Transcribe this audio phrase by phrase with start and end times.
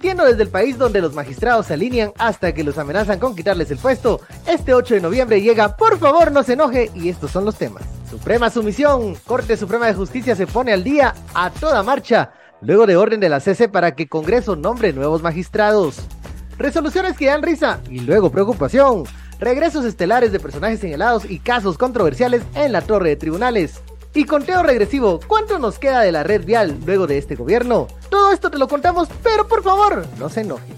[0.00, 3.70] Transmitiendo desde el país donde los magistrados se alinean hasta que los amenazan con quitarles
[3.70, 7.44] el puesto, este 8 de noviembre llega Por favor no se enoje y estos son
[7.44, 7.82] los temas.
[8.08, 12.32] Suprema sumisión, Corte Suprema de Justicia se pone al día a toda marcha,
[12.62, 15.96] luego de orden de la CC para que Congreso nombre nuevos magistrados.
[16.56, 19.04] Resoluciones que dan risa y luego preocupación.
[19.38, 23.82] Regresos estelares de personajes señalados y casos controversiales en la torre de tribunales.
[24.12, 27.86] Y conteo regresivo, ¿cuánto nos queda de la red vial luego de este gobierno?
[28.08, 30.72] Todo esto te lo contamos, pero por favor, no se enoje.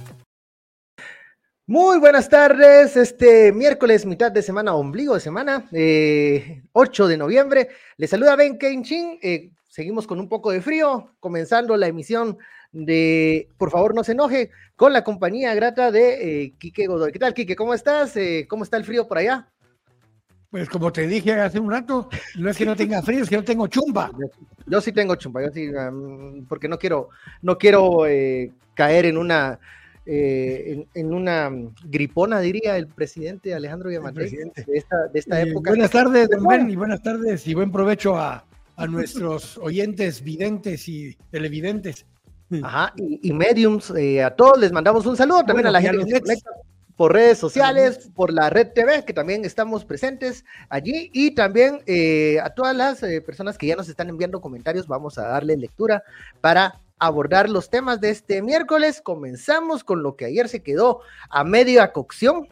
[1.67, 7.69] Muy buenas tardes, este miércoles, mitad de semana, ombligo de semana, 8 eh, de noviembre.
[7.97, 12.37] Les saluda Ben Keinchin, eh, seguimos con un poco de frío, comenzando la emisión
[12.73, 17.13] de Por favor no se enoje, con la compañía grata de eh, Quique Godoy.
[17.13, 17.57] ¿Qué tal, Quique?
[17.57, 18.15] ¿Cómo estás?
[18.17, 19.51] Eh, ¿Cómo está el frío por allá?
[20.53, 23.39] Pues como te dije hace un rato, no es que no tenga frío, es que
[23.39, 24.11] no tengo chumba.
[24.67, 25.71] Yo, sí tengo chumba, yo sí,
[26.47, 27.09] porque no quiero,
[27.41, 29.59] no quiero eh, caer en una,
[30.05, 31.51] eh, en, una
[31.85, 35.71] gripona, diría el presidente Alejandro Yamatei, de esta, de esta época.
[35.71, 38.45] Buenas tardes, don Ben, y buenas tardes y buen provecho a,
[38.77, 42.05] a nuestros oyentes videntes y televidentes.
[42.63, 46.37] Ajá, y, mediums, eh, a todos les mandamos un saludo, también a la gente que
[46.37, 46.43] se
[47.03, 52.39] por redes sociales, por la red TV, que también estamos presentes allí, y también eh,
[52.41, 56.05] a todas las eh, personas que ya nos están enviando comentarios, vamos a darle lectura
[56.41, 59.01] para abordar los temas de este miércoles.
[59.03, 62.47] Comenzamos con lo que ayer se quedó a media cocción,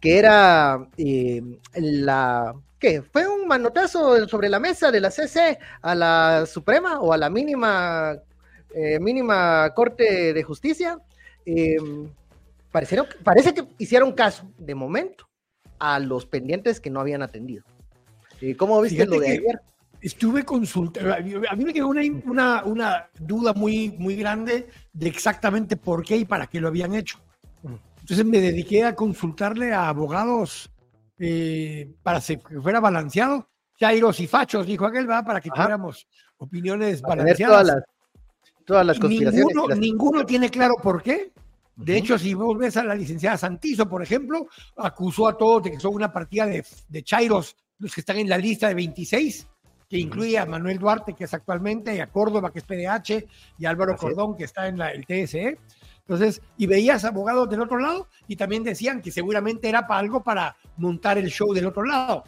[0.00, 1.42] que era eh,
[1.74, 7.12] la que fue un manotazo sobre la mesa de la CC a la Suprema o
[7.12, 8.16] a la mínima
[9.00, 11.00] mínima Corte de Justicia
[12.70, 15.28] parece que hicieron caso, de momento,
[15.78, 17.64] a los pendientes que no habían atendido.
[18.56, 19.60] ¿Cómo viste lo de ayer?
[20.00, 26.04] Estuve consultando, a mí me quedó una, una, duda muy, muy grande de exactamente por
[26.04, 27.18] qué y para qué lo habían hecho.
[28.00, 30.70] Entonces me dediqué a consultarle a abogados
[31.18, 33.48] eh, para que fuera balanceado.
[33.76, 36.06] Chairos y fachos, dijo aquel, va, para que tuviéramos
[36.38, 37.62] opiniones balanceadas.
[37.62, 37.84] Todas las,
[38.64, 39.54] todas las conspiraciones.
[39.54, 41.32] Ninguno, ninguno tiene claro por qué.
[41.78, 45.70] De hecho, si vos ves a la licenciada Santizo, por ejemplo, acusó a todos de
[45.70, 49.46] que son una partida de, de Chairos, los que están en la lista de 26,
[49.88, 53.24] que incluye a Manuel Duarte, que es actualmente, y a Córdoba, que es PDH,
[53.58, 55.56] y a Álvaro Cordón, que está en la, el TSE.
[56.00, 60.24] Entonces, y veías abogados del otro lado y también decían que seguramente era para algo
[60.24, 62.24] para montar el show del otro lado.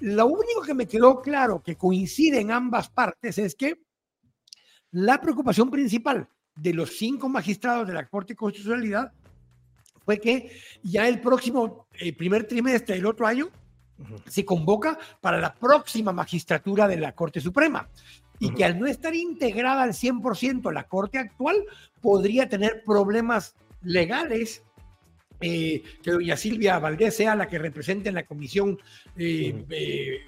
[0.00, 3.80] Lo único que me quedó claro que coincide en ambas partes es que
[4.90, 9.12] la preocupación principal de los cinco magistrados de la Corte de Constitucionalidad
[10.04, 13.48] fue que ya el próximo el eh, primer trimestre del otro año
[14.28, 17.88] se convoca para la próxima magistratura de la Corte Suprema.
[18.40, 21.64] Y que al no estar integrada al 100% la Corte actual
[22.00, 24.62] podría tener problemas legales
[25.40, 28.78] eh, que doña Silvia Valdés sea la que represente en la comisión
[29.16, 30.24] eh,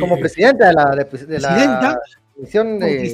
[0.00, 2.00] como presidenta de la, de, la
[2.34, 3.04] comisión de...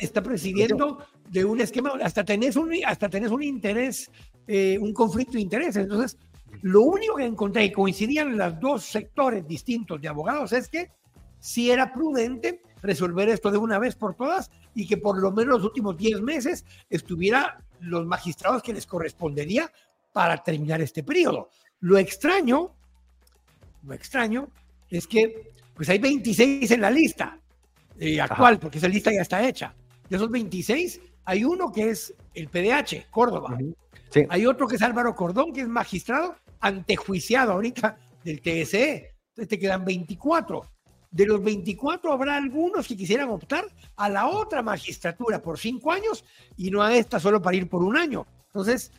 [0.00, 4.10] está, presidiendo de un esquema, hasta tenés un, hasta tenés un interés,
[4.46, 5.82] eh, un conflicto de intereses.
[5.84, 6.18] Entonces,
[6.62, 10.90] lo único que encontré y coincidían en los dos sectores distintos de abogados es que
[11.38, 15.56] si era prudente resolver esto de una vez por todas y que por lo menos
[15.56, 19.70] los últimos 10 meses estuviera los magistrados que les correspondería
[20.12, 21.50] para terminar este periodo.
[21.80, 22.74] Lo extraño,
[23.82, 24.48] lo extraño
[24.88, 27.38] es que pues hay 26 en la lista
[27.98, 29.74] eh, actual, porque esa lista ya está hecha.
[30.08, 33.56] De esos 26, hay uno que es el PDH, Córdoba.
[34.28, 39.14] Hay otro que es Álvaro Cordón, que es magistrado antejuiciado ahorita del TSE.
[39.30, 40.62] Entonces te quedan 24.
[41.10, 43.64] De los 24 habrá algunos que quisieran optar
[43.96, 46.24] a la otra magistratura por cinco años
[46.56, 48.26] y no a esta solo para ir por un año.
[48.46, 48.90] Entonces,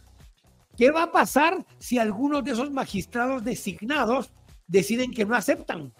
[0.77, 4.31] ¿qué va a pasar si algunos de esos magistrados designados
[4.67, 5.93] deciden que no aceptan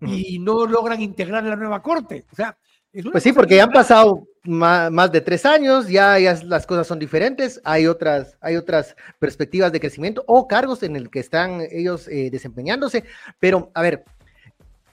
[0.00, 2.24] y no logran integrar la nueva corte?
[2.30, 2.56] O sea,
[3.10, 7.60] pues sí, porque ya han pasado más, de tres años, ya, las cosas son diferentes,
[7.64, 12.30] hay otras, hay otras perspectivas de crecimiento o cargos en el que están ellos eh,
[12.30, 13.04] desempeñándose.
[13.38, 14.04] Pero, a ver,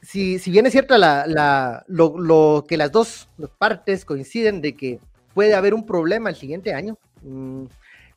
[0.02, 5.00] si, si bien es cierto la, lo, que las dos partes coinciden de que
[5.34, 7.66] puede haber un problema el siguiente año, mm,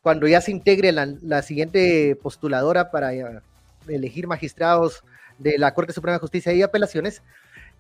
[0.03, 3.41] cuando ya se integre la, siguiente postuladora para eh,
[3.89, 5.03] elegir magistrados
[5.39, 7.23] de la Corte Suprema de Justicia y Apelaciones,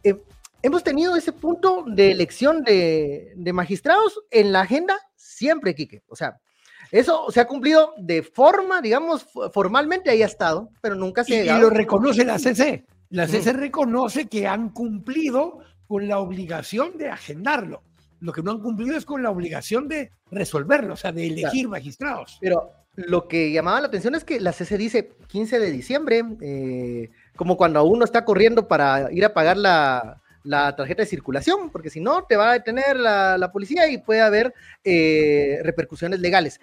[0.03, 0.17] eh,
[0.63, 6.03] hemos tenido ese punto de elección de, magistrados en la agenda siempre, Quique.
[6.09, 6.41] O sea,
[6.91, 11.49] eso se ha cumplido de forma, digamos, formalmente ahí ha estado, pero nunca se y,
[11.49, 12.87] y lo reconoce la CC.
[13.11, 17.83] La CC reconoce que han cumplido con la obligación de agendarlo.
[18.19, 21.69] lo que no han cumplido es con la obligación de resolverlo, o sea, de elegir
[21.69, 22.39] magistrados.
[22.41, 27.11] Pero lo que llamaba la atención es que la CC dice 15 de diciembre, eh,
[27.37, 30.23] como cuando uno está corriendo para ir a pagar la,
[30.77, 34.55] tarjeta de circulación, porque si no, te va a detener la, policía y puede haber
[34.85, 36.61] eh, repercusiones legales.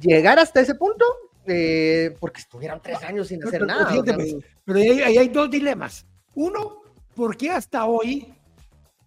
[0.00, 1.04] Llegar hasta ese punto,
[1.46, 3.90] eh, porque estuvieron tres años sin hacer nada.
[4.64, 6.06] pero ahí, hay dos dilemas.
[6.34, 6.82] Uno,
[7.14, 8.32] ¿por qué hasta hoy,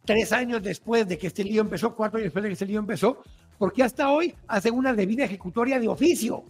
[0.05, 2.79] tres años después de que este lío empezó, cuatro años después de que este lío
[2.79, 3.23] empezó,
[3.57, 6.45] ¿por qué hasta hoy hacen una debida ejecutoria de oficio?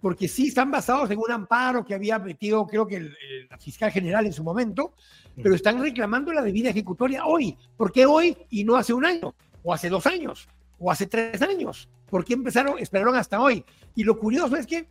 [0.00, 3.16] Porque sí están basados en un amparo que había metido, creo que el,
[3.60, 4.94] fiscal general en su momento,
[5.40, 7.56] pero están reclamando la debida ejecutoria hoy.
[7.76, 9.34] ¿Por qué hoy y no hace un año?
[9.62, 10.48] O hace dos años,
[10.78, 11.88] o hace tres años.
[12.10, 13.64] ¿Por qué empezaron, esperaron hasta hoy?
[13.94, 14.88] Y lo curioso es que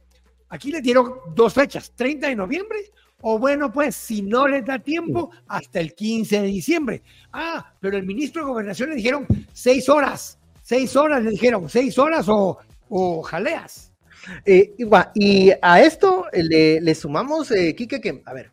[0.49, 2.79] aquí le dieron dos fechas, 30 de noviembre
[3.21, 7.03] o bueno, pues si no les da tiempo, hasta el 15 de diciembre.
[7.31, 11.97] Ah, pero el ministro de Gobernación le dijeron seis horas, seis horas le dijeron, seis
[11.97, 12.57] horas o,
[12.89, 13.90] o jaleas.
[14.45, 14.73] Eh,
[15.15, 18.51] y a esto le, sumamos, eh, Quique, que, a ver,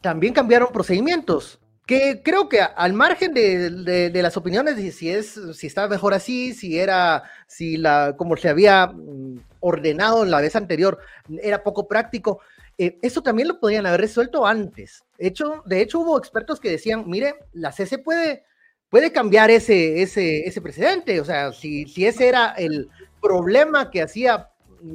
[0.00, 5.66] también cambiaron procedimientos que creo que al margen de, las opiniones de si es si
[5.66, 10.98] está mejor así, si era si la como se había mm, ordenado la vez anterior
[11.42, 12.40] era poco práctico,
[12.78, 15.04] eh, eso también lo podían haber resuelto antes.
[15.18, 18.44] Hecho, de hecho, hubo expertos que decían, mire, la CC puede,
[18.88, 21.20] puede cambiar ese, ese, ese precedente.
[21.20, 22.88] O sea, si, si ese era el
[23.24, 24.50] problema que hacía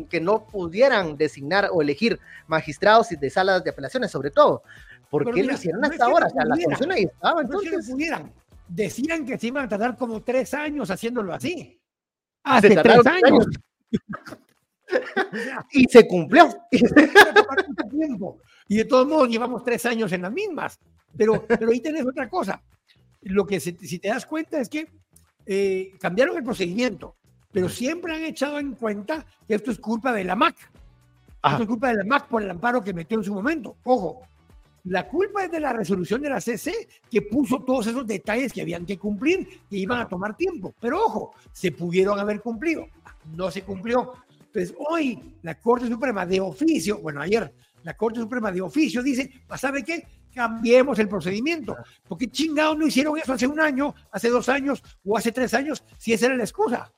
[0.07, 4.61] que no pudieran designar o elegir magistrados de salas de apelaciones, sobre todo.
[5.09, 6.27] ¿Por qué lo hicieron hasta ahora?
[6.27, 7.41] O sea, la solución ahí estaba.
[7.41, 8.31] Entonces, no pudieran.
[8.67, 11.81] Decían que se iban a tardar como tres años haciéndolo así.
[12.43, 13.47] Hace tres años.
[15.71, 16.49] y se cumplió.
[18.67, 20.79] y de todos modos llevamos tres años en las mismas.
[21.17, 22.61] Pero, pero ahí tenés otra cosa.
[23.21, 24.87] Lo que si te das cuenta es que
[25.51, 27.15] eh, cambiaron el procedimiento,
[27.51, 30.55] pero siempre han echado en cuenta que esto es culpa de la MAC.
[31.43, 33.77] Esto es culpa de la MAC por el amparo que metió en su momento.
[33.83, 34.21] Ojo,
[34.85, 38.61] la culpa es de la resolución de la CC que puso todos esos detalles que
[38.61, 40.73] habían que cumplir, que iban a tomar tiempo.
[40.79, 42.87] Pero ojo, se pudieron haber cumplido.
[43.35, 44.13] No se cumplió.
[44.47, 47.53] Entonces, hoy la Corte Suprema de oficio, bueno, ayer
[47.83, 50.07] la Corte Suprema de oficio dice, pues, ¿sabe qué?
[50.33, 51.75] Cambiemos el procedimiento.
[52.07, 55.83] porque chingados no hicieron eso hace un año, hace dos años o hace tres años,
[55.97, 56.91] si esa era la excusa?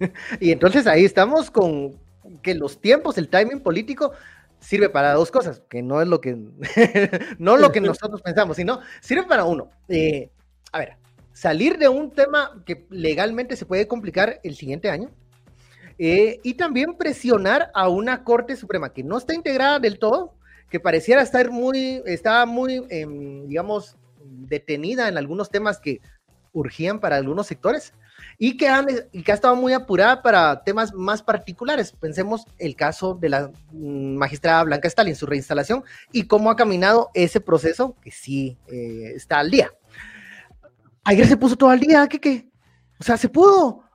[0.40, 1.98] y entonces ahí estamos con
[2.42, 4.12] que los tiempos, el timing político
[4.60, 6.36] sirve para dos cosas, que no es lo que,
[7.38, 9.70] no lo que nosotros pensamos, sino sirve para uno.
[9.88, 10.30] Eh,
[10.72, 10.96] a ver,
[11.32, 15.10] salir de un tema que legalmente se puede complicar el siguiente año,
[15.98, 20.34] eh, y también presionar a una Corte Suprema que no está integrada del todo,
[20.68, 26.00] que pareciera estar muy, estaba muy, em, digamos, detenida en algunos temas que
[26.52, 27.94] urgían para algunos sectores
[28.38, 31.92] y que, han, y que ha estado muy apurada para temas más particulares.
[31.92, 37.10] Pensemos el caso de la mm, magistrada Blanca Stalin, su reinstalación y cómo ha caminado
[37.14, 39.72] ese proceso que sí eh, está al día.
[41.04, 42.48] Ayer se puso todo al día, ¿qué qué?
[42.98, 43.86] O sea, se pudo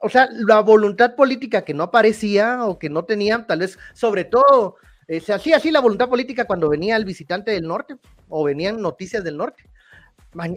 [0.00, 4.24] o sea, la voluntad política que no aparecía o que no tenían, tal vez, sobre
[4.24, 7.96] todo, eh, se hacía así la voluntad política cuando venía el visitante del norte
[8.28, 9.68] o venían noticias del norte.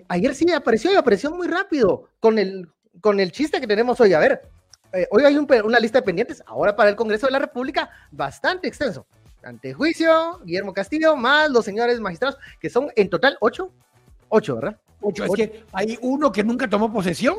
[0.07, 2.69] Ayer sí apareció y apareció muy rápido con el,
[3.01, 4.13] con el chiste que tenemos hoy.
[4.13, 4.41] A ver,
[4.93, 8.67] eh, hoy hay una lista de pendientes, ahora para el Congreso de la República, bastante
[8.67, 9.05] extenso.
[9.43, 13.73] Ante juicio, Guillermo Castillo, más los señores magistrados, que son en total ocho.
[14.29, 14.79] Ocho, ¿verdad?
[15.01, 15.25] Ocho.
[15.25, 17.35] Es que hay uno que nunca tomó posesión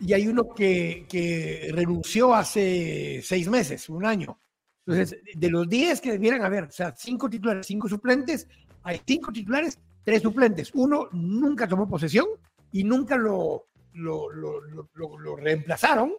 [0.00, 4.38] y hay uno que, que renunció hace seis meses, un año.
[4.86, 8.48] Entonces, de los diez que debieran haber, o sea, cinco titulares, cinco suplentes,
[8.82, 10.70] hay cinco titulares, tres suplentes.
[10.74, 12.26] Uno nunca tomó posesión
[12.72, 14.60] y nunca lo, lo, lo,
[14.94, 16.14] lo, reemplazaron.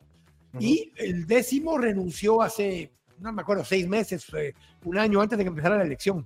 [0.60, 4.26] Y el décimo renunció hace, no me acuerdo, seis meses,
[4.86, 6.26] un año antes de que empezara la elección.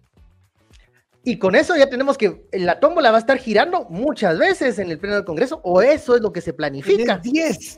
[1.24, 4.89] Y con eso ya tenemos que la tómbola va a estar girando muchas veces en
[4.89, 7.22] el Pleno del Congreso, o eso es lo que se planifica.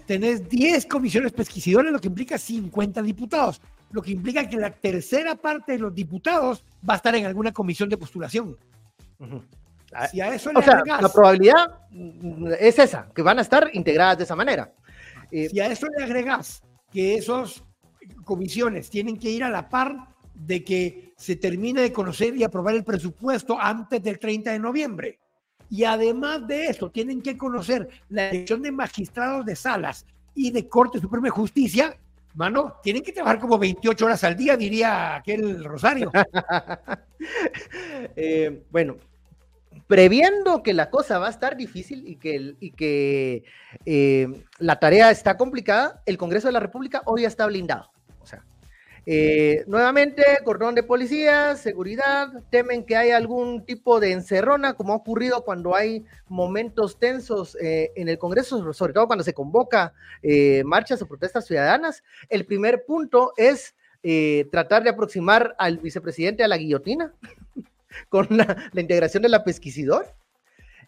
[0.05, 3.59] Tenés 10, comisiones pesquisadoras, lo que implica 50 diputados,
[3.91, 7.51] lo que implica que la tercera parte de los diputados va a estar en alguna
[7.51, 8.57] comisión de postulación.
[10.09, 11.79] Si a eso le o sea, la probabilidad
[12.59, 14.71] es esa, que van a estar integradas de esa manera.
[15.29, 17.63] si a eso le agregas que esas
[18.23, 19.95] comisiones tienen que ir a la par
[20.33, 25.19] de que se termine de conocer y aprobar el presupuesto antes del 30 de noviembre.
[25.69, 30.05] Y además de eso, tienen que conocer la elección de magistrados de salas
[30.35, 31.95] y de Corte Suprema de Justicia.
[32.33, 36.11] Mano, tienen que trabajar como 28 horas al día, diría aquel Rosario.
[38.15, 38.97] Eh, bueno,
[39.91, 43.43] previendo que la cosa va a estar difícil y que,
[43.85, 47.91] eh, la tarea está complicada, el Congreso de la República hoy ya está blindado.
[48.21, 48.45] O sea,
[49.05, 54.95] eh, nuevamente, cordón de policía, seguridad, temen que haya algún tipo de encerrona, como ha
[54.95, 59.91] ocurrido cuando hay momentos tensos eh, en el Congreso, sobre todo cuando se convoca
[60.63, 62.01] marchas o protestas ciudadanas.
[62.29, 63.75] El primer punto es
[64.51, 67.13] tratar de aproximar al vicepresidente a la guillotina
[68.09, 70.07] con la, integración de la pesquisidor.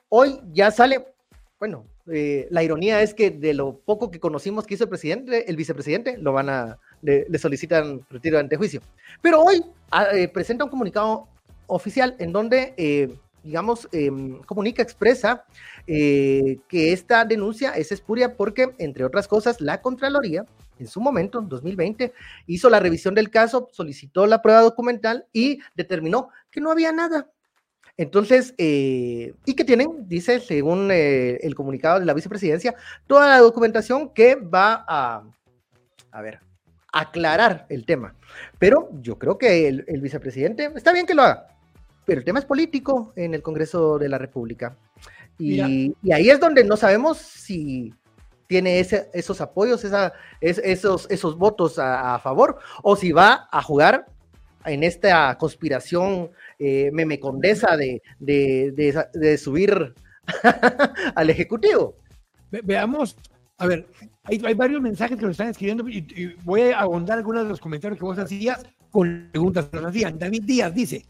[0.10, 1.06] Hoy ya sale,
[1.60, 5.50] bueno, eh, la ironía es que de lo poco que conocimos que hizo el presidente,
[5.50, 8.82] el vicepresidente, lo van a, le, solicitan retiro de antejuicio.
[9.22, 11.28] Pero hoy ah, eh, presenta un comunicado
[11.68, 15.46] oficial en donde, eh, digamos, em, comunica, expresa
[15.86, 20.46] que esta denuncia es espuria porque, entre otras cosas, la Contraloría
[20.80, 22.14] en su momento, en 2020,
[22.48, 27.30] hizo la revisión del caso, solicitó la prueba documental y determinó que no había nada.
[27.96, 33.38] Entonces, eh, y que tienen, dice, según eh, el comunicado de la vicepresidencia, toda la
[33.38, 35.24] documentación que va a,
[36.12, 36.40] a ver,
[36.92, 38.16] aclarar el tema.
[38.58, 41.53] Pero yo creo que el, vicepresidente, está bien que lo haga,
[42.06, 44.76] pero el tema es político en el Congreso de la República.
[45.40, 47.94] Y, y ahí es donde no sabemos si
[48.48, 54.06] tiene ese, esos apoyos, esa, esos, esos votos a, favor, o si va a jugar
[54.66, 56.30] en esta conspiración
[56.60, 59.94] eh, memecondesa de, de, de, subir
[61.16, 61.96] al Ejecutivo.
[62.52, 63.18] veamos,
[63.58, 63.88] a ver,
[64.24, 67.60] hay, hay, varios mensajes que lo están escribiendo y, voy a ahondar algunos de los
[67.60, 70.20] comentarios que vos hacías con preguntas que nos hacían.
[70.20, 71.06] David Díaz dice,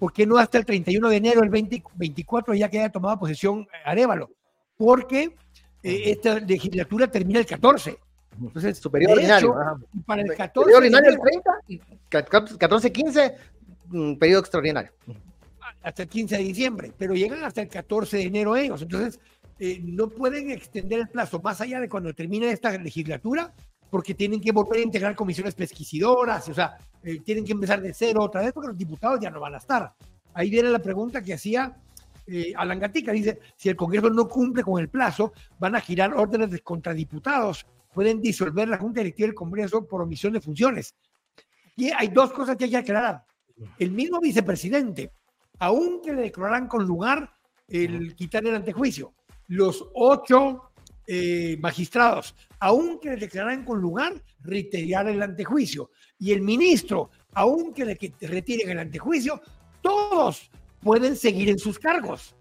[0.00, 3.68] ¿por qué no hasta el 31 de enero, el 2024, ya que haya tomado posesión
[3.84, 4.30] Arevalo?
[4.76, 5.36] Porque
[5.82, 7.98] eh, esta legislatura termina el 14.
[8.40, 9.54] Entonces, superior ordinario.
[10.06, 10.54] para el 14.
[10.54, 11.80] Superior ordinario el 30 y
[12.10, 13.34] 14-15,
[13.88, 14.90] mm, periodo extraordinario.
[15.82, 18.80] Hasta el 15 de diciembre, pero llegan hasta el 14 de enero ellos.
[18.80, 19.20] Entonces,
[19.58, 23.52] eh, no pueden extender el plazo más allá de cuando termine esta legislatura,
[23.90, 27.92] porque tienen que volver a integrar comisiones pesquisidoras, o sea, eh, tienen que empezar de
[27.92, 29.92] cero otra vez, porque los diputados ya no van a estar.
[30.32, 31.76] Ahí viene la pregunta que hacía
[32.32, 36.14] eh, Alan Gatica dice, si el Congreso no cumple con el plazo, van a girar
[36.14, 40.94] órdenes de contradiputados, pueden disolver la Junta Directiva del Congreso por omisión de funciones.
[41.74, 43.24] Y hay dos cosas que hay que aclarar.
[43.78, 45.12] El mismo vicepresidente,
[45.58, 47.32] aunque le declararan con lugar
[47.66, 49.12] el quitar el antejuicio,
[49.48, 50.69] los ocho
[51.12, 54.14] eh, magistrados, aunque le declararan con lugar,
[54.44, 55.90] retirar el antejuicio.
[56.20, 59.42] Y el ministro, aunque le retiren el antejuicio,
[59.82, 60.48] todos
[60.80, 62.36] pueden seguir en sus cargos.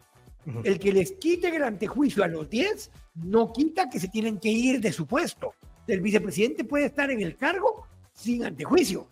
[0.64, 4.50] El que les quite el antejuicio a los 10 no quita que se tienen que
[4.50, 5.56] ir de su puesto.
[5.88, 9.08] El vicepresidente puede estar en el cargo sin antejuicio.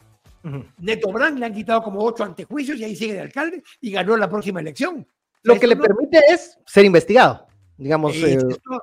[0.77, 4.15] Neto Brand le han quitado como ocho antejuicios y ahí sigue de alcalde y ganó
[4.17, 5.07] la próxima elección.
[5.41, 7.46] Lo que le permite es ser investigado,
[7.77, 8.37] digamos, eh,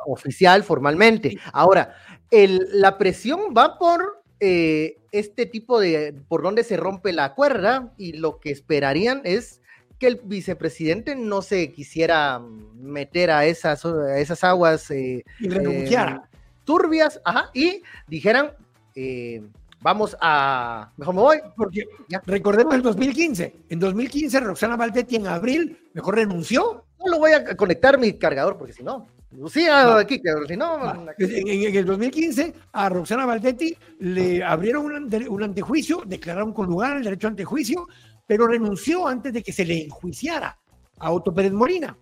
[0.06, 1.38] oficial, formalmente.
[1.52, 1.96] Ahora,
[2.30, 7.92] el, la presión va por eh, este tipo de, por donde se rompe la cuerda
[7.96, 9.60] y lo que esperarían es
[9.98, 12.40] que el vicepresidente no se quisiera
[12.74, 13.84] meter a esas,
[14.16, 16.18] esas aguas eh, eh,
[16.64, 18.52] turbias ajá, y dijeran,
[18.94, 19.42] eh,
[19.80, 21.38] vamos a, mejor me voy.
[21.56, 21.86] Porque
[22.26, 26.83] recordemos el 2015, en 2015 Roxana Valdetti en abril mejor renunció.
[27.04, 29.06] No lo voy a conectar mi cargador porque si no...
[29.50, 31.08] Sí, aquí, si no.
[31.18, 37.04] En, el 2015, a Roxana Valdetti le abrieron un, un antejuicio, declararon con lugar el
[37.04, 37.88] derecho a antejuicio,
[38.26, 40.56] pero renunció antes de que se le enjuiciara
[40.98, 41.96] a Otto Pérez Morina.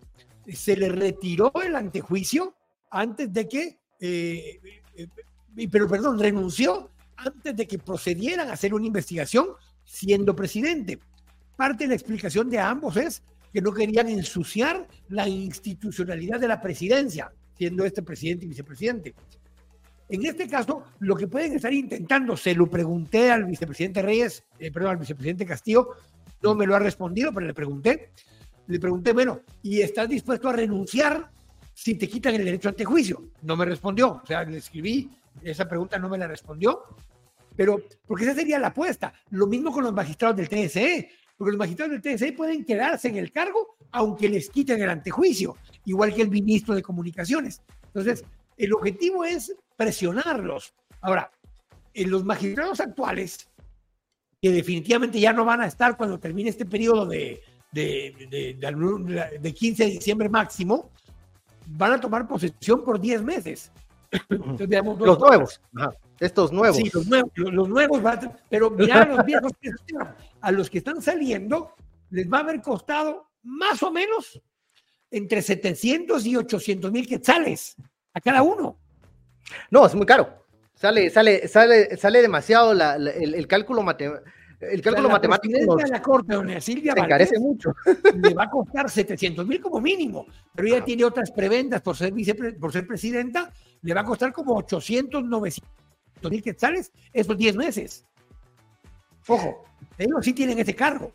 [0.53, 2.55] Se le retiró el antejuicio
[2.91, 4.61] antes de que, eh,
[4.97, 9.49] eh, pero perdón, renunció antes de que procedieran a hacer una investigación
[9.85, 10.99] siendo presidente.
[11.57, 16.61] Parte de la explicación de ambos es que no querían ensuciar la institucionalidad de la
[16.61, 19.15] presidencia, siendo este presidente y vicepresidente.
[20.09, 24.71] En este caso, lo que pueden estar intentando, se lo pregunté al vicepresidente Reyes, eh,
[24.71, 25.89] perdón, al vicepresidente Castillo,
[26.43, 28.11] no me lo ha respondido, pero le pregunté.
[28.67, 31.31] Le pregunté, bueno, ¿y estás dispuesto a renunciar
[31.75, 33.31] si te quitan el derecho ante juicio?
[33.43, 34.21] No me respondió.
[34.23, 35.11] O sea, le escribí,
[35.43, 36.83] esa pregunta no me la respondió.
[37.57, 39.13] Pero, porque esa sería la apuesta.
[39.31, 41.11] Lo mismo con los magistrados del TSE.
[41.43, 45.57] Porque los magistrados del TSE pueden quedarse en el cargo aunque les quiten el antejuicio,
[45.85, 47.63] igual que el ministro de Comunicaciones.
[47.87, 48.25] Entonces,
[48.57, 50.73] el objetivo es presionarlos.
[51.01, 51.33] Ahora,
[51.95, 53.51] los magistrados actuales
[54.41, 59.53] que definitivamente ya no van a estar cuando termine este periodo de, de, de, de
[59.53, 60.93] 15 de diciembre máximo,
[61.67, 63.73] van a tomar posesión por 10 meses.
[64.29, 65.61] Los nuevos,
[66.21, 66.77] estos nuevos.
[66.77, 68.01] Sí, los nuevos, los, nuevos
[68.49, 69.53] pero mira los viejos,
[70.41, 71.75] a los que están saliendo,
[72.11, 74.41] les va a haber costado más o menos
[75.11, 77.77] entre 700 y 800 mil quetzales
[78.15, 78.79] a cada uno.
[79.71, 80.43] No, es muy caro.
[80.75, 84.31] Sale, sale, sale, sale demasiado el, cálculo matemático.
[84.61, 87.75] El cálculo matemático de la Corte, doña Silvia encarece mucho.
[88.15, 92.13] Le va a costar 700 mil como mínimo, pero ella tiene otras prebendas por ser,
[92.59, 93.53] por ser presidenta,
[93.83, 98.05] le va a costar como 800, 900 mil quetzales esos 10 meses.
[99.27, 99.65] Ojo,
[99.99, 101.13] ellos sí tienen ese cargo.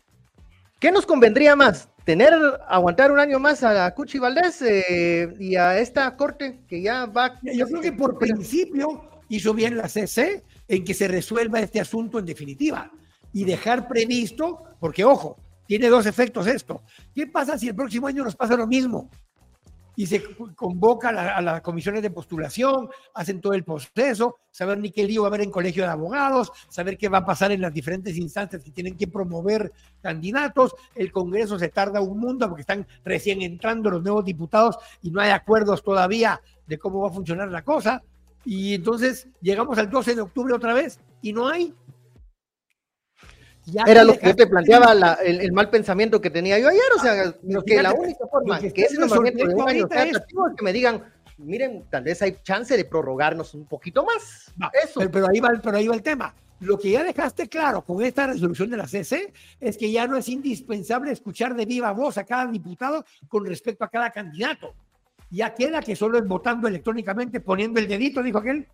[0.78, 1.88] ¿Qué nos convendría más?
[2.04, 2.32] ¿Tener,
[2.68, 7.38] aguantar un año más a Cuchi Valdés eh, y a esta corte que ya va?
[7.42, 12.18] Yo creo que por principio hizo bien la CC en que se resuelva este asunto
[12.18, 12.90] en definitiva
[13.32, 16.82] y dejar previsto, porque ojo, tiene dos efectos esto.
[17.14, 19.10] ¿Qué pasa si el próximo año nos pasa lo mismo?
[19.98, 20.22] Y se
[20.54, 25.26] convoca a, las comisiones de postulación, hacen todo el proceso, saber ni qué lío va
[25.26, 28.62] a haber en colegio de abogados, saber qué va a pasar en las diferentes instancias
[28.62, 30.76] que tienen que promover candidatos.
[30.94, 35.20] El Congreso se tarda un mundo porque están recién entrando los nuevos diputados y no
[35.20, 38.00] hay acuerdos todavía de cómo va a funcionar la cosa.
[38.44, 41.74] Y entonces llegamos al 12 de octubre otra vez y no hay
[43.86, 47.34] era lo que yo te planteaba, el, mal pensamiento que tenía yo ayer, o sea,
[47.64, 50.72] que la única forma que, ese nombramiento de un año sea atractivo es que me
[50.72, 51.02] digan,
[51.38, 54.52] miren, tal vez hay chance de prorrogarnos un poquito más.
[54.84, 55.00] Eso.
[55.10, 56.34] Pero, ahí va, pero ahí va el tema.
[56.60, 60.16] Lo que ya dejaste claro con esta resolución de la CC es que ya no
[60.16, 64.74] es indispensable escuchar de viva voz a cada diputado con respecto a cada candidato.
[65.30, 68.66] Ya queda que solo es votando electrónicamente, poniendo el dedito, dijo aquel,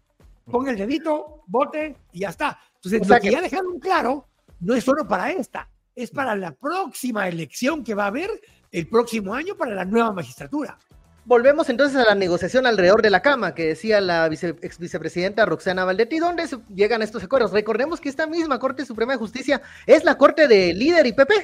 [0.51, 2.59] pon el dedito, vote y ya está.
[2.77, 4.29] Entonces, lo que ya dejaron claro
[4.61, 8.31] no es solo para esta, es para la próxima elección que va a haber
[8.73, 10.79] el próximo año para la nueva magistratura.
[11.27, 15.85] Volvemos entonces a la negociación alrededor de la cama que decía la ex vicepresidenta Roxana
[15.85, 17.53] Valdetti, ¿dónde llegan estos acuerdos?
[17.53, 21.35] Recordemos que esta misma Corte Suprema de Justicia es la Corte de líder y PP.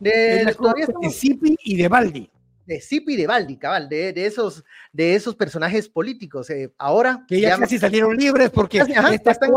[0.00, 2.30] De, la de Cipi y de Baldi
[2.66, 6.48] de Zipi de Baldi, cabal, de, de, esos, de esos personajes políticos.
[6.50, 7.24] Eh, ahora.
[7.28, 9.10] Que ya casi salieron libres porque ajá,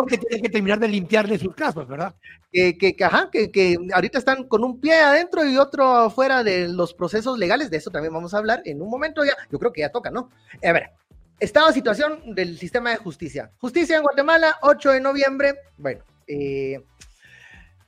[0.08, 2.16] que tiene que terminar de limpiarle sus casos, ¿verdad?
[2.52, 6.68] Que, que, ajá, que, que, ahorita están con un pie adentro y otro afuera de
[6.68, 7.70] los procesos legales.
[7.70, 9.36] De eso también vamos a hablar en un momento ya.
[9.52, 10.30] Yo creo que ya toca, ¿no?
[10.64, 10.92] A ver,
[11.40, 13.52] estado de situación del sistema de justicia.
[13.60, 15.56] Justicia en Guatemala, 8 de noviembre.
[15.78, 16.82] Bueno, eh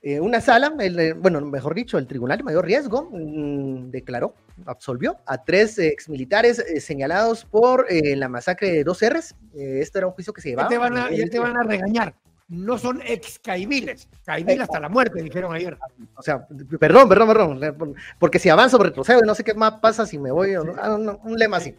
[0.02, 4.34] eh, una sala, eh, bueno, mejor dicho, el Tribunal de Mayor Riesgo mm, declaró,
[4.64, 9.34] absolvió a tres exmilitares eh, señalados por la masacre de dos R's.
[9.54, 10.70] esto era un juicio que se llevaba.
[10.70, 12.14] Ya te van a, te van a regañar.
[12.48, 15.78] No son ex caiviles, caiviles hasta la muerte, dijeron ayer.
[16.16, 16.46] O sea,
[16.80, 20.32] perdón, perdón, perdón, porque si avanzo, retrocedo y no sé qué más pasa si me
[20.32, 21.76] voy, ah, un lema así.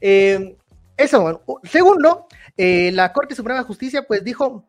[0.00, 1.42] eso, bueno.
[1.64, 4.68] Segundo, la Corte Suprema de Justicia pues dijo,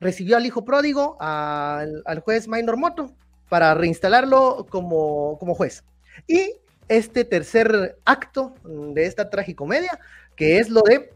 [0.00, 3.12] recibió al hijo pródigo, al, juez Minor Moto,
[3.48, 5.84] para reinstalarlo como, como juez.
[6.26, 6.54] Y
[6.88, 9.98] este tercer acto de esta tragicomedia,
[10.34, 11.12] que es lo de,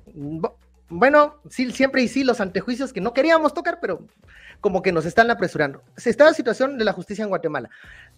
[0.88, 4.06] bueno, sí, siempre y sí, los antejuicios que no queríamos tocar, pero
[4.60, 5.82] como que nos están apresurando.
[5.96, 7.70] Se está la situación de la justicia en Guatemala.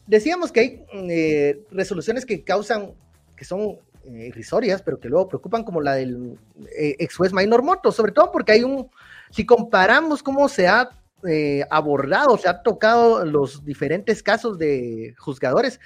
[0.06, 2.92] Decíamos que hay eh, resoluciones que causan,
[3.36, 6.38] que son eh, irrisorias, pero que luego preocupan, como la del
[6.78, 8.88] eh, ex juez Minor Moto, sobre todo porque hay un
[9.30, 10.90] si comparamos cómo se ha
[11.28, 15.80] eh, abordado, se ha tocado los diferentes casos de juzgadores,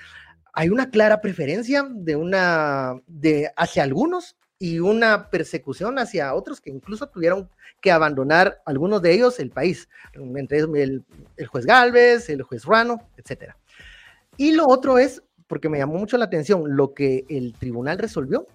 [0.53, 6.71] hay una clara preferencia de una de hacia algunos y una persecución hacia otros que
[6.71, 7.49] incluso tuvieron
[7.81, 11.05] que abandonar algunos de ellos el país, entre ellos el,
[11.37, 13.57] el juez Galvez, el juez Rano, etcétera.
[14.37, 18.47] Y lo otro es, porque me llamó mucho la atención, lo que el tribunal resolvió,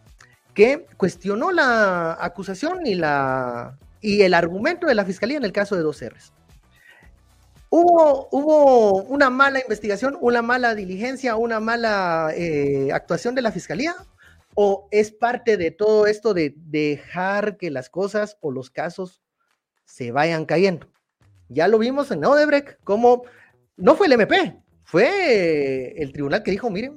[0.53, 5.75] que cuestionó la acusación y la y el argumento de la fiscalía en el caso
[5.75, 6.31] de dos R's.
[7.71, 13.95] Hubo, hubo una mala investigación, una mala diligencia, una mala eh, actuación de la fiscalía,
[14.53, 19.23] o es parte de todo esto de dejar que las cosas o los casos
[19.85, 20.87] se vayan cayendo.
[21.49, 23.23] Ya lo vimos en Odebrecht, como
[23.75, 26.93] no fue el MP, fue el tribunal que dijo, miren,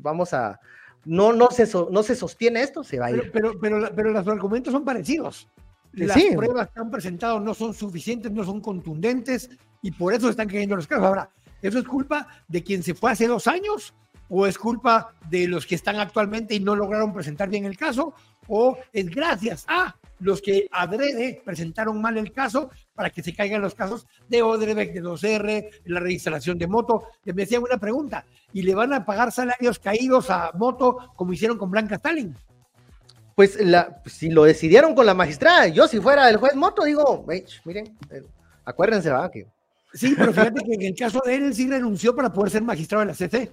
[0.00, 0.60] vamos a,
[1.04, 3.32] no, no, se, no se sostiene esto, se va a ir.
[3.32, 5.48] Pero, pero, pero los argumentos son parecidos.
[5.92, 9.50] Las pruebas que han presentado no son suficientes, no son contundentes
[9.82, 11.04] y por eso están cayendo los casos.
[11.04, 13.94] Ahora, ¿eso es culpa de quien se fue hace dos años?
[14.28, 18.14] ¿O es culpa de los que están actualmente y no lograron presentar bien el caso?
[18.48, 23.60] ¿O es gracias a los que adrede presentaron mal el caso para que se caigan
[23.60, 27.08] los casos de Odebrecht, de 2R, la reinstalación de Moto?
[27.26, 28.24] Me hacían una pregunta,
[28.54, 32.34] ¿y le van a pagar salarios caídos a Moto como hicieron con Blanca Stalin?
[33.34, 37.24] Pues la, si lo decidieron con la magistrada, yo si fuera el juez Moto, digo,
[37.64, 38.22] miren, eh,
[38.64, 39.46] acuérdense, va, que...
[39.94, 42.62] Sí, pero fíjate que en el caso de él, él sí renunció para poder ser
[42.62, 43.52] magistrado de la CC.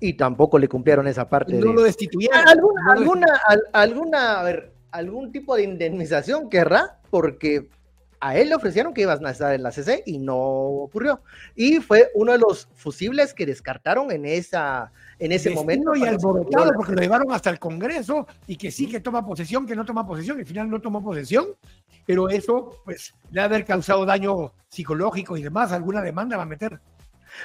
[0.00, 1.52] y tampoco le cumplieron esa parte.
[1.52, 2.48] No lo destituyeron.
[2.48, 3.40] ¿Alguna, alguna,
[3.72, 6.98] alguna, a ver, algún tipo de indemnización querrá?
[7.10, 7.68] Porque
[8.22, 11.22] a él le ofrecieron que ibas a estar en la CC y no ocurrió.
[11.56, 15.96] Y fue uno de los fusibles que descartaron en esa en ese momento.
[15.96, 19.74] Y alborotado porque lo llevaron hasta el Congreso y que sí que toma posesión, que
[19.74, 21.46] no toma posesión, y al final no tomó posesión,
[22.06, 26.46] pero eso pues le ha haber causado daño psicológico y demás, alguna demanda va a
[26.46, 26.78] meter.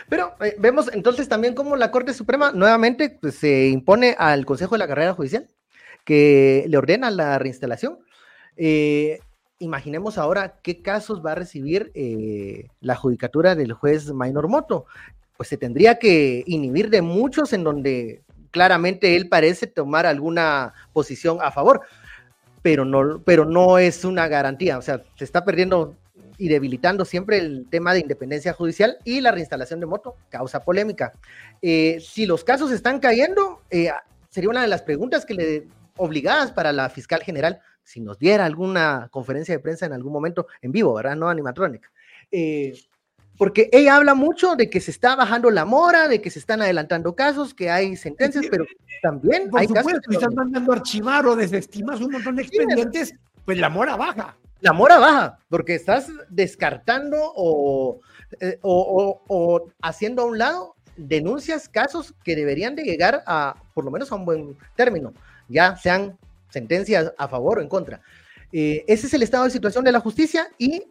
[0.09, 4.75] Pero eh, vemos entonces también cómo la Corte Suprema nuevamente pues, se impone al Consejo
[4.75, 5.47] de la Carrera Judicial,
[6.03, 7.97] que le ordena la reinstalación.
[8.55, 9.19] Eh,
[9.59, 14.85] imaginemos ahora qué casos va a recibir eh, la judicatura del juez Maynor Moto.
[15.35, 21.37] Pues se tendría que inhibir de muchos en donde claramente él parece tomar alguna posición
[21.41, 21.81] a favor,
[22.61, 24.77] pero no, pero no es una garantía.
[24.77, 25.95] O sea, se está perdiendo
[26.37, 31.13] y debilitando siempre el tema de independencia judicial y la reinstalación de moto causa polémica.
[31.61, 33.89] Eh, si los casos están cayendo, eh,
[34.29, 35.67] sería una de las preguntas que le
[35.97, 40.47] obligadas para la fiscal general, si nos diera alguna conferencia de prensa en algún momento
[40.61, 41.15] en vivo, ¿verdad?
[41.15, 41.89] No animatronic.
[42.31, 42.73] Eh,
[43.37, 46.61] porque ella habla mucho de que se está bajando la mora, de que se están
[46.61, 48.65] adelantando casos, que hay sentencias, pero
[49.01, 50.05] también Por hay supuesto, casos.
[50.09, 53.13] Si están mandando archivar o desestimas un montón de expedientes,
[53.45, 57.17] pues la mora baja la mora baja, porque estás descartando
[58.39, 63.85] eh, o, o, haciendo a un lado denuncias, casos que deberían de llegar a, por
[63.85, 65.13] lo menos a un buen término,
[65.47, 66.17] ya sean
[66.49, 68.01] sentencias a favor o en contra.
[68.51, 70.83] Eh, ese es el estado de situación de la justicia y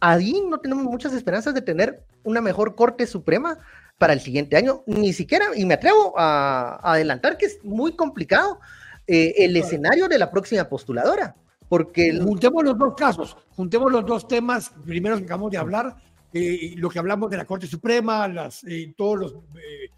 [0.00, 3.58] ahí no tenemos muchas esperanzas de tener una mejor Corte Suprema
[3.98, 8.58] para el siguiente año, ni siquiera, y me atrevo a, adelantar que es muy complicado
[9.06, 11.36] eh, el escenario de la próxima postuladora
[11.72, 12.20] porque...
[12.22, 15.96] Juntemos los dos casos, juntemos los dos temas, primero que acabamos de hablar,
[16.34, 18.30] eh, lo que hablamos de la Corte Suprema,
[18.66, 19.88] eh, todos eh,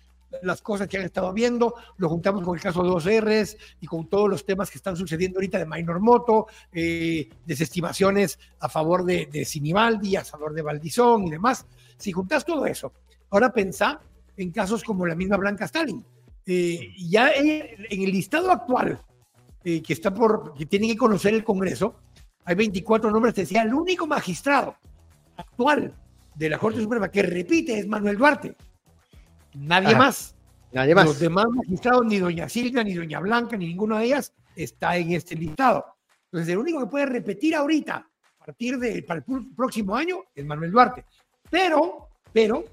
[0.43, 3.87] las cosas que han estado viendo, lo juntamos con el caso de dos R's y
[3.87, 9.27] con todos los temas que están sucediendo ahorita de Minor Moto, desestimaciones a favor de,
[9.27, 11.67] de Sinibaldi, a favor de Valdizón y demás.
[11.97, 12.93] Si juntas todo eso,
[13.31, 14.01] ahora pensá
[14.37, 16.05] en casos como la misma Blanca Stalin.
[16.47, 19.01] ya en el listado actual
[19.67, 21.97] eh, que está por, que tiene que conocer el Congreso,
[22.45, 24.77] hay 24 nombres, decía, el único magistrado
[25.39, 25.95] actual
[26.35, 28.55] de la Corte Suprema que repite es Manuel Duarte.
[29.55, 30.35] Nadie más.
[30.73, 31.07] Nadie más.
[31.07, 35.13] Los demás magistrados, ni doña Silvia, ni doña Blanca, ni ninguno de ellas está en
[35.13, 35.85] este listado.
[36.27, 37.95] Entonces, el único que puede repetir ahorita,
[38.41, 41.05] a partir de, para el próximo año, es Manuel Duarte.
[41.49, 42.65] Pero, pero,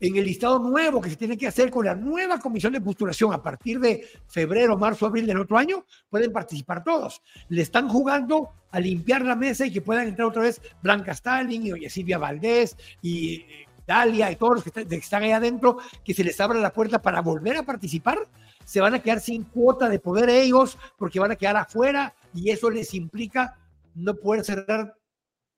[0.00, 3.32] en el listado nuevo que se tiene que hacer con la nueva comisión de postulación
[3.32, 7.22] a partir de febrero, marzo, abril del otro año, pueden participar todos.
[7.48, 11.66] Le están jugando a limpiar la mesa y que puedan entrar otra vez Blanca Stalin
[11.66, 16.14] y Oye Silvia Valdés y eh, Dalia y todos los que están ahí adentro, que
[16.14, 18.18] se les abra la puerta para volver a participar,
[18.64, 22.50] se van a quedar sin cuota de poder ellos porque van a quedar afuera y
[22.50, 23.58] eso les implica
[23.94, 24.96] no poder cerrar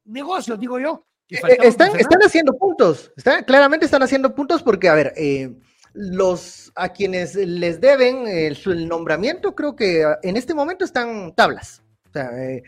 [0.04, 4.94] negocios, digo yo, eh, están, están haciendo puntos, están, claramente están haciendo puntos porque, a
[4.94, 5.52] ver, eh,
[5.92, 11.82] los a quienes les deben el, nombramiento, creo que ah, en este momento están tablas.
[12.08, 12.62] O sea, eh,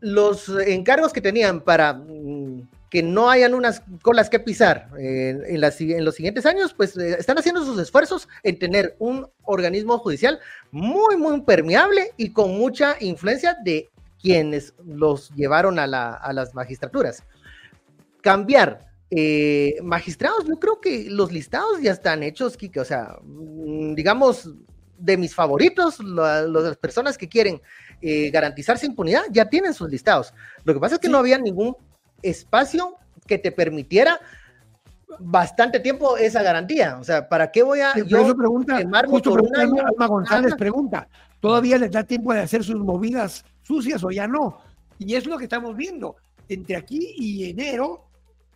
[0.00, 6.04] los encargos que tenían para mm, que no hayan unas colas que pisar en, en,
[6.04, 10.38] los siguientes años, pues están haciendo sus esfuerzos en tener un organismo judicial
[10.70, 13.88] muy, muy permeable y con mucha influencia de
[14.20, 17.22] quienes los llevaron a, la, a las magistraturas
[18.26, 22.80] cambiar eh, magistrados, yo creo que los listados ya están hechos, Kike.
[22.80, 24.50] O sea, mm, digamos,
[24.98, 27.62] de mis favoritos, las personas que quieren
[28.02, 30.34] eh, garantizarse impunidad ya tienen sus listados.
[30.64, 31.76] Lo que pasa es que no había ningún
[32.22, 34.20] espacio que te permitiera
[35.18, 36.98] bastante tiempo esa garantía.
[36.98, 39.86] O sea, ¿para qué voy a yo pregunta, justo por un año?
[39.86, 41.08] Alma González pregunta,
[41.40, 44.58] ¿todavía les da tiempo de hacer sus movidas sucias o ya no?
[44.98, 46.16] Y es lo que estamos viendo.
[46.48, 48.04] Entre aquí y enero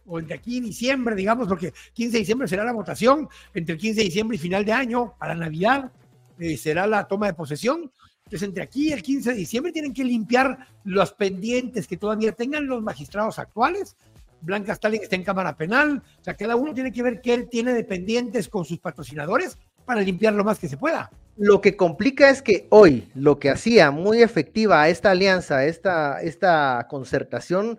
[0.07, 3.81] o entre aquí y diciembre, digamos, porque 15 de diciembre será la votación, entre el
[3.81, 5.90] 15 de diciembre y final de año, para Navidad,
[6.38, 7.90] eh, será la toma de posesión.
[8.31, 12.31] Entonces, entre aquí y el 15 de diciembre tienen que limpiar los pendientes que todavía
[12.31, 13.97] tengan los magistrados actuales.
[14.40, 17.49] Blanca Stalin está en Cámara Penal, o sea, cada uno tiene que ver qué él
[17.51, 21.11] tiene de pendientes con sus patrocinadores para limpiar lo más que se pueda.
[21.37, 26.87] Lo que complica es que hoy lo que hacía muy efectiva esta alianza, esta, esta
[26.88, 27.79] concertación,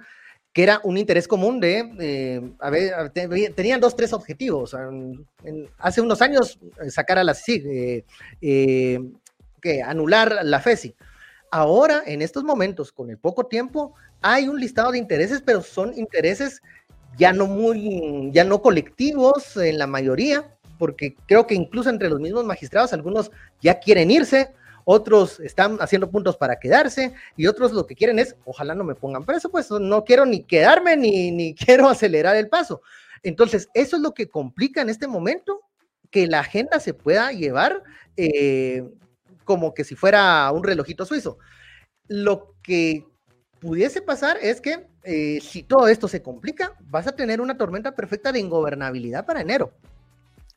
[0.52, 4.76] que era un interés común de, eh, a ver, tenían dos, tres objetivos.
[5.78, 8.04] hace unos años, eh, sacar a la CIG,
[8.42, 9.00] eh,
[9.62, 10.96] que anular la FESI.
[11.52, 15.98] Ahora, en estos momentos, con el poco tiempo, hay un listado de intereses, pero son
[15.98, 16.62] intereses
[17.18, 22.20] ya no muy, ya no colectivos en la mayoría, porque creo que incluso entre los
[22.20, 24.54] mismos magistrados, algunos ya quieren irse,
[24.86, 28.96] otros están haciendo puntos para quedarse y otros lo que quieren es, ojalá no me
[28.96, 32.82] pongan preso, pues no quiero ni quedarme ni, ni quiero acelerar el paso.
[33.24, 35.62] Entonces, eso es lo que complica en este momento
[36.10, 37.84] que la agenda se pueda llevar
[38.18, 38.90] eh,
[39.44, 41.38] como que si fuera un relojito suizo.
[42.08, 43.06] Lo que
[43.60, 47.96] pudiese pasar es que eh, si todo esto se complica, vas a tener una tormenta
[47.96, 49.72] perfecta de ingobernabilidad para enero.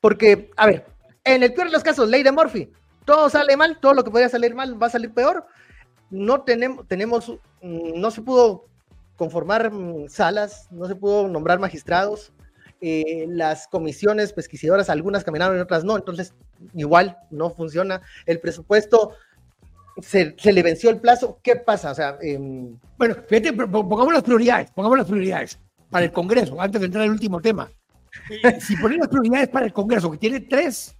[0.00, 0.86] Porque, a ver,
[1.24, 2.70] en el peor de los casos, ley de Murphy,
[3.04, 5.46] todo sale mal, todo lo que podía salir mal va a salir peor.
[6.10, 7.30] No tenemos, tenemos,
[7.62, 8.66] mm, no se pudo
[9.16, 12.32] conformar mm, salas, no se pudo nombrar magistrados,
[12.86, 16.34] eh, las comisiones pesquisadoras, algunas caminaron y otras no, entonces
[16.74, 18.02] igual no funciona.
[18.26, 19.12] El presupuesto
[20.02, 21.92] se, le venció el plazo, ¿qué pasa?
[21.92, 26.78] O sea, em, bueno, fíjate, pongamos las prioridades, pongamos las prioridades para el Congreso, antes
[26.78, 27.70] de entrar al último tema.
[28.28, 30.94] Eh, si ponemos las prioridades para el Congreso, que tiene tres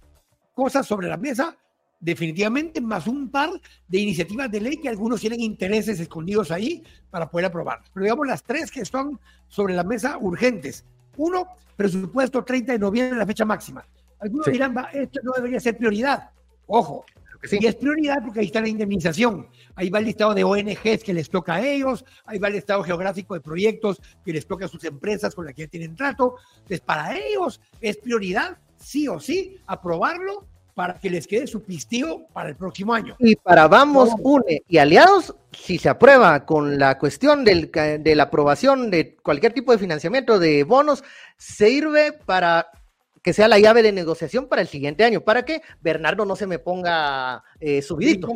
[0.55, 1.55] cosas sobre la mesa,
[1.99, 3.51] definitivamente más un par
[3.87, 7.81] de iniciativas de ley que algunos tienen intereses escondidos ahí para poder aprobar.
[7.93, 10.83] Pero digamos las tres que están sobre la mesa urgentes.
[11.17, 13.85] Uno, presupuesto 30 de noviembre, la fecha máxima.
[14.19, 16.29] Algunos dirán, esto no debería ser prioridad.
[16.67, 17.05] Ojo,
[17.51, 19.47] y es prioridad porque ahí está la indemnización.
[19.75, 22.83] Ahí va el listado de ONGs que les toca a ellos, ahí va el listado
[22.83, 26.37] geográfico de proyectos que les toca a sus empresas con las que ya tienen trato.
[26.55, 32.27] Entonces, para ellos es prioridad, sí o sí, aprobarlo para que les quede su pistillo
[32.33, 33.15] para el próximo año.
[33.17, 38.23] Y para Vamos, UNE y aliados, si se aprueba con la cuestión del, de la
[38.23, 41.03] aprobación de cualquier tipo de financiamiento de bonos,
[41.37, 42.67] sirve para
[43.25, 46.45] que sea la llave de negociación para el siguiente año, para que Bernardo no se
[46.45, 48.27] me ponga eh, subidito.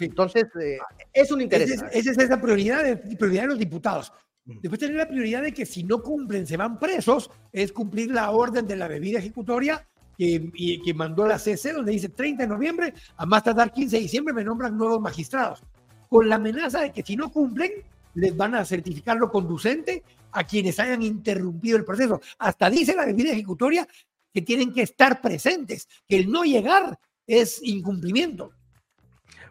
[0.00, 0.78] Entonces, eh,
[1.12, 1.70] es un interés.
[1.70, 4.12] Esa es, esa prioridad de, prioridad de los diputados.
[4.44, 8.30] Después tener la prioridad de que si no cumplen se van presos, es cumplir la
[8.30, 9.86] orden de la bebida ejecutoria
[10.18, 14.34] que, mandó la CC, donde dice 30 de noviembre, a más tardar 15 de diciembre
[14.34, 15.62] me nombran nuevos magistrados,
[16.08, 17.70] con la amenaza de que si no cumplen,
[18.14, 20.02] les van a certificar lo conducente
[20.32, 22.20] a quienes hayan interrumpido el proceso.
[22.38, 23.86] Hasta dice la bebida ejecutoria
[24.34, 28.52] que tienen que estar presentes, que el no llegar es incumplimiento.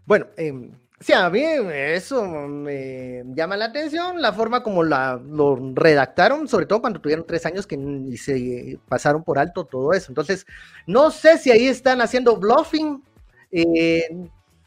[0.05, 5.55] Bueno, eh, Sí, a mí eso me llama la atención, la forma como la, lo
[5.75, 7.77] redactaron, sobre todo cuando tuvieron tres años que
[8.17, 10.07] se pasaron por alto todo eso.
[10.09, 10.47] Entonces,
[10.87, 13.03] no sé si ahí están haciendo bluffing
[13.51, 14.07] eh,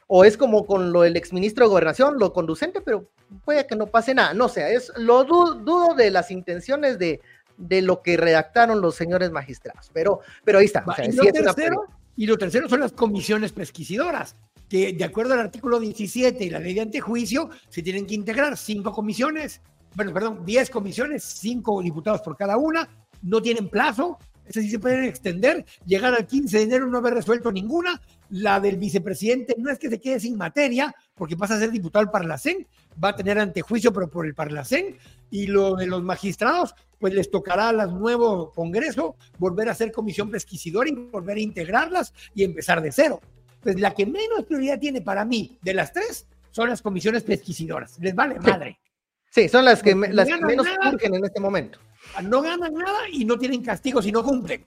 [0.06, 3.08] o es como con lo del exministro de Gobernación, lo conducente, pero
[3.44, 4.32] puede que no pase nada.
[4.32, 7.20] No sé, es, lo dudo de las intenciones de,
[7.56, 10.84] de, lo que redactaron los señores magistrados, pero, pero ahí está.
[12.16, 14.36] y lo tercero son las comisiones pesquisidoras
[14.70, 18.56] que de acuerdo al artículo 17 y la ley de antejuicio, se tienen que integrar
[18.56, 19.61] cinco comisiones,
[19.96, 22.88] bueno, perdón, diez comisiones, cinco diputados por cada una,
[23.20, 27.14] no tienen plazo, es decir, se pueden extender, llegar al 15 de enero no haber
[27.14, 31.59] resuelto ninguna, la del vicepresidente no es que se quede sin materia, porque pasa a
[31.59, 32.66] ser diputado del Parlacén,
[33.02, 34.96] va a tener antejuicio, pero por el Parlacén,
[35.30, 40.30] y lo de los magistrados, pues les tocará al nuevo Congreso volver a hacer comisión
[40.30, 43.20] pesquisidora y volver a integrarlas y empezar de cero.
[43.62, 47.99] Pues la que menos prioridad tiene para mí de las tres son las comisiones pesquisidoras.
[48.01, 48.79] Les vale madre.
[49.31, 51.79] Sí, son las que, las menos surgen en este momento.
[52.23, 54.66] No ganan nada y no tienen castigo si no cumplen.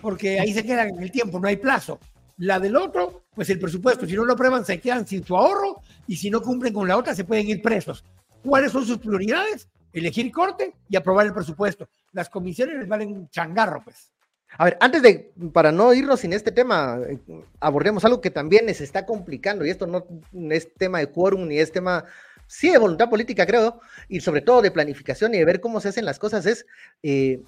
[0.00, 1.98] Porque ahí se quedan en el tiempo, no hay plazo.
[2.36, 5.82] La del otro, pues el presupuesto, si no lo aprueban, se quedan sin su ahorro
[6.06, 8.04] y si no cumplen con la otra, se pueden ir presos.
[8.42, 9.68] ¿Cuáles son sus prioridades?
[9.92, 11.88] Elegir corte y aprobar el presupuesto.
[12.12, 14.10] Las comisiones les valen changarro, pues.
[14.58, 17.18] A ver, antes de, para no irnos sin este tema, eh,
[17.60, 20.04] abordemos algo que también se está complicando, y esto no
[20.50, 22.04] es tema de quórum ni es tema,
[22.46, 25.88] sí, de voluntad política, creo, y sobre todo de planificación y de ver cómo se
[25.88, 26.66] hacen las cosas, es,
[27.02, 27.40] eh,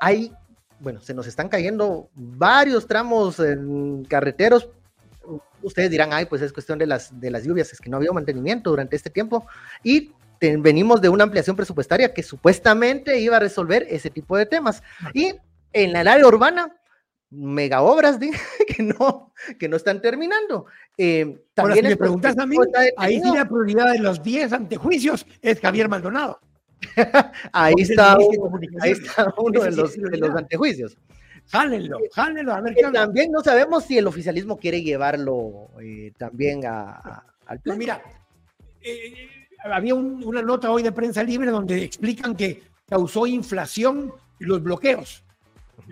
[0.00, 0.32] hay,
[0.80, 4.68] bueno, se nos están cayendo varios tramos en carreteros.
[5.62, 8.12] Ustedes dirán, ay, pues es cuestión de las, de las lluvias, es que no había
[8.12, 9.46] mantenimiento durante este tiempo,
[9.82, 14.82] y venimos de una ampliación presupuestaria que supuestamente iba a resolver ese tipo de temas.
[15.14, 15.34] Y
[15.74, 16.74] en el área urbana,
[17.30, 18.18] mega obras
[18.68, 20.66] que, no, que no están terminando.
[20.96, 22.56] Eh, también si me preguntas a mí,
[22.96, 26.40] ahí sí la prioridad de los 10 antejuicios es Javier Maldonado.
[27.52, 28.16] ahí, está,
[28.80, 30.96] ahí está uno de los, de los antejuicios.
[31.48, 36.64] Jálenlo, jálenlo, a ver qué También no sabemos si el oficialismo quiere llevarlo eh, también
[36.64, 37.76] a, al plan.
[37.76, 38.02] mira,
[38.80, 39.28] eh,
[39.62, 45.23] había una nota hoy de prensa libre donde explican que causó inflación los bloqueos.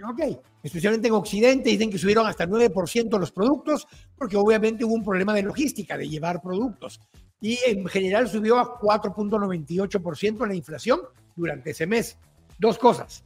[0.08, 0.20] Ok,
[0.62, 5.04] especialmente en Occidente dicen que subieron hasta el 9% los productos, porque obviamente hubo un
[5.04, 7.00] problema de logística, de llevar productos.
[7.40, 11.00] Y en general subió a 4.98% la inflación
[11.34, 12.16] durante ese mes.
[12.58, 13.24] Dos cosas.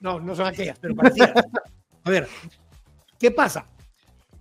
[0.00, 1.32] No, no son aquellas, pero parecidas.
[2.04, 2.28] A ver,
[3.18, 3.66] ¿qué pasa?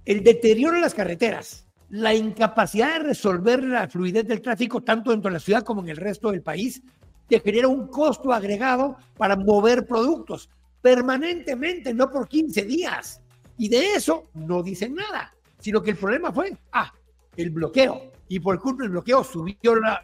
[0.06, 5.30] El deterioro de las carreteras, la incapacidad de resolver la fluidez del tráfico tanto dentro
[5.30, 6.82] de la ciudad como en el resto del país,
[7.28, 10.50] te genera un costo agregado para mover productos
[10.86, 13.20] permanentemente, no por 15 días.
[13.58, 16.94] Y de eso no dicen nada, sino que el problema fue, ah,
[17.36, 18.12] el bloqueo.
[18.28, 20.04] Y por culpa del bloqueo subió la...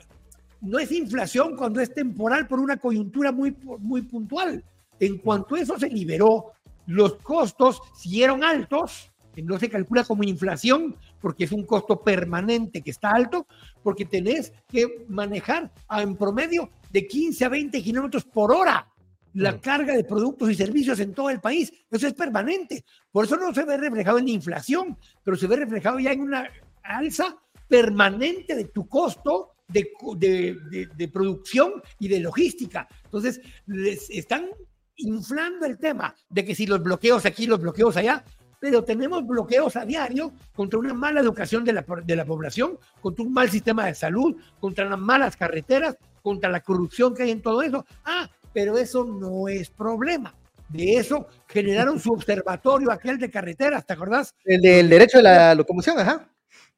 [0.61, 4.63] No es inflación cuando es temporal por una coyuntura muy, muy puntual.
[4.99, 6.53] En cuanto eso se liberó,
[6.87, 12.89] los costos siguieron altos, no se calcula como inflación porque es un costo permanente que
[12.89, 13.45] está alto,
[13.83, 18.90] porque tenés que manejar en promedio de 15 a 20 kilómetros por hora
[19.33, 21.71] la carga de productos y servicios en todo el país.
[21.89, 22.83] Eso es permanente.
[23.11, 26.49] Por eso no se ve reflejado en inflación, pero se ve reflejado ya en una
[26.83, 32.87] alza permanente de tu costo de, de, de, producción y de logística.
[33.05, 34.49] Entonces, les están
[34.97, 38.25] inflando el tema de que si los bloqueos aquí, los bloqueos allá,
[38.59, 43.25] pero tenemos bloqueos a diario contra una mala educación de la, de la población, contra
[43.25, 47.41] un mal sistema de salud, contra las malas carreteras, contra la corrupción que hay en
[47.41, 47.85] todo eso.
[48.05, 50.33] Ah, pero eso no es problema.
[50.69, 54.33] De eso generaron su observatorio aquel de carreteras, ¿te acordás?
[54.45, 56.29] El del derecho de la locomoción, ajá.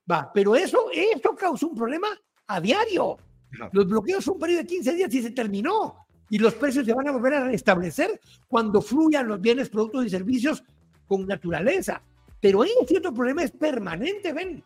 [0.10, 2.08] Va, pero eso, eso causó un problema
[2.48, 3.18] a diario.
[3.72, 5.96] Los bloqueos son un periodo de 15 días y se terminó.
[6.30, 10.10] Y los precios se van a volver a restablecer cuando fluyan los bienes, productos y
[10.10, 10.64] servicios
[11.08, 12.02] con naturaleza.
[12.42, 14.64] Pero hay un cierto problema, es permanente, ven.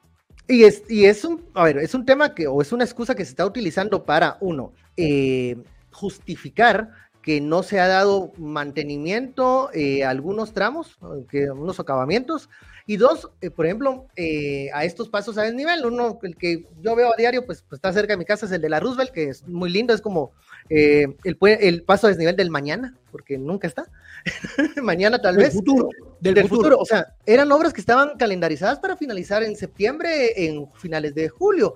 [0.47, 3.13] Y es, y es un, a ver, es un tema que, o es una excusa
[3.13, 5.57] que se está utilizando para, uno, eh,
[5.91, 6.89] justificar
[7.27, 10.97] que no se ha dado mantenimiento eh, a algunos tramos,
[11.29, 12.49] que, unos acabamientos,
[12.85, 16.95] y dos, eh, por ejemplo, eh, a estos pasos a desnivel, uno, el que yo
[16.95, 19.11] veo a diario, pues, pues, está cerca de mi casa, es el de la Roosevelt,
[19.11, 20.31] que es muy lindo, es como
[20.69, 23.91] el, el paso a desnivel del mañana, porque nunca está.
[24.81, 25.53] mañana tal vez.
[25.53, 25.89] Futuro,
[26.21, 26.77] del, futuro.
[26.79, 31.75] O sea, eran obras que estaban calendarizadas para finalizar en septiembre, en finales de julio,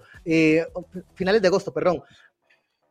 [1.14, 2.02] finales de agosto, perdón.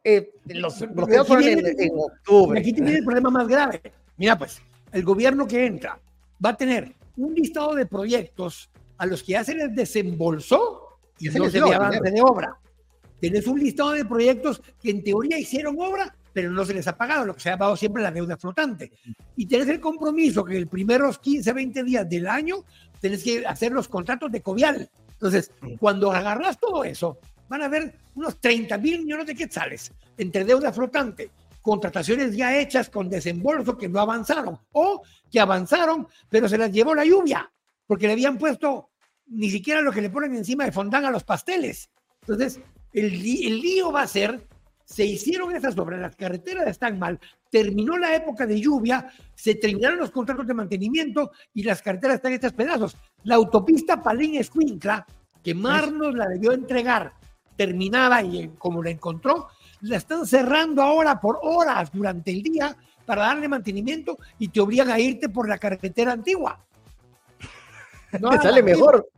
[0.02, 2.60] Eh, los bloqueos fueron en, octubre.
[2.60, 3.80] Aquí tiene el problema más grave.
[4.16, 4.60] Mira, pues,
[4.92, 5.98] el gobierno que entra
[6.44, 11.28] va a tener un listado de proyectos a los que ya se les desembolsó y
[11.28, 12.56] no se le avance de obra.
[13.20, 16.96] Tienes un listado de proyectos que en teoría hicieron obra, pero no se les ha
[16.96, 18.92] pagado, lo que se ha pagado siempre la deuda flotante.
[19.36, 22.64] Y tienes el compromiso que en los primeros 15, 20 días del año
[23.00, 24.88] tienes que hacer los contratos de covial.
[25.12, 27.18] Entonces, cuando agarras todo eso,
[27.50, 32.88] van a haber unos 30 mil millones de quetzales entre deuda flotante, contrataciones ya hechas
[32.88, 37.50] con desembolso que no avanzaron o que avanzaron, pero se las llevó la lluvia,
[37.86, 38.90] porque le habían puesto
[39.26, 41.90] ni siquiera lo que le ponen encima de fondant a los pasteles.
[42.20, 42.60] Entonces,
[42.92, 44.46] el, el lío va a ser,
[44.84, 47.18] se hicieron esas obras, las carreteras están mal,
[47.50, 52.32] terminó la época de lluvia, se terminaron los contratos de mantenimiento y las carreteras están
[52.32, 52.96] hechas pedazos.
[53.24, 55.04] La autopista Palín-Escuincla,
[55.42, 57.19] que Marnos la debió entregar
[57.56, 59.48] terminada y como la encontró,
[59.82, 64.90] la están cerrando ahora por horas durante el día para darle mantenimiento y te obligan
[64.90, 66.64] a irte por la carretera antigua.
[68.20, 69.08] No sale mejor.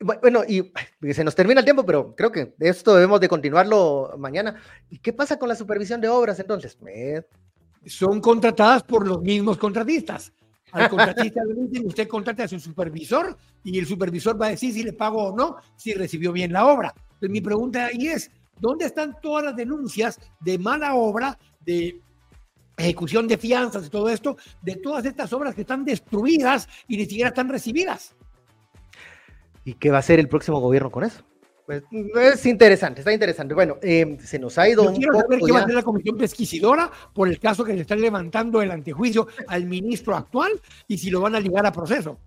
[0.00, 0.70] Bueno, y
[1.12, 4.60] se nos termina el tiempo, pero creo que esto debemos de continuarlo mañana.
[4.90, 6.76] ¿Y qué pasa con la supervisión de obras entonces?
[7.86, 10.32] Son contratadas por los mismos contratistas.
[10.74, 11.40] Al contratista
[11.84, 15.36] usted contrate a su supervisor y el supervisor va a decir si le pago o
[15.36, 16.92] no, si recibió bien la obra.
[16.96, 22.00] Entonces mi pregunta ahí es, ¿dónde están todas las denuncias de mala obra, de
[22.76, 27.04] ejecución de fianzas y todo esto, de todas estas obras que están destruidas y ni
[27.04, 28.16] siquiera están recibidas?
[29.64, 31.22] ¿Y qué va a hacer el próximo gobierno con eso?
[31.66, 31.82] Pues,
[32.34, 33.54] es interesante, está interesante.
[33.54, 34.84] Bueno, eh, se nos ha ido.
[34.84, 37.80] Yo quiero saber qué va a hacer la comisión pesquisidora por el caso que le
[37.80, 40.52] están levantando el antejuicio al ministro actual
[40.86, 42.18] y si lo van a ligar a proceso.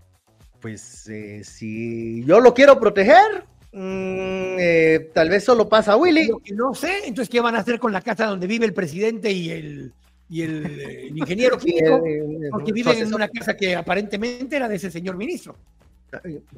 [0.59, 6.31] Pues eh, si yo lo quiero proteger, mm, eh, tal vez solo pasa a Willy.
[6.55, 9.51] no sé, entonces, ¿qué van a hacer con la casa donde vive el presidente y
[9.51, 9.93] el,
[10.29, 12.01] y el, ingeniero químico?
[12.49, 15.55] porque viven en una casa que aparentemente era de ese señor ministro.